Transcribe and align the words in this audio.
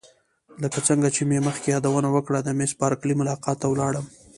لکه 0.63 0.79
څنګه 0.87 1.07
چې 1.15 1.21
مې 1.29 1.39
مخکې 1.47 1.67
یادونه 1.75 2.09
وکړه 2.11 2.39
د 2.43 2.49
میس 2.57 2.71
بارکلي 2.81 3.13
ملاقات 3.21 3.57
ته 3.61 3.67
ولاړم. 3.69 4.05